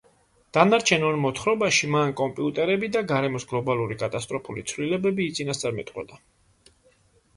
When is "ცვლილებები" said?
4.73-5.31